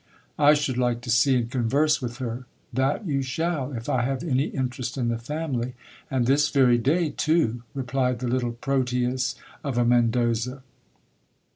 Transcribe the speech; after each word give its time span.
I 0.39 0.55
should 0.55 0.79
like 0.79 1.01
to 1.01 1.11
see 1.11 1.35
and 1.35 1.51
converse 1.51 2.01
with 2.01 2.17
her. 2.17 2.47
That 2.73 3.05
you 3.05 3.21
shall, 3.21 3.71
if 3.73 3.87
I 3.87 4.01
have 4.01 4.23
any 4.23 4.45
interest 4.45 4.97
in 4.97 5.09
the 5.09 5.19
family, 5.19 5.75
and 6.09 6.25
this 6.25 6.49
very 6.49 6.79
day 6.79 7.09
j 7.09 7.15
too, 7.15 7.61
replied 7.75 8.17
the 8.17 8.27
little 8.27 8.57
Troteus 8.63 9.35
of 9.63 9.77
a 9.77 9.85
Mendoza. 9.85 10.63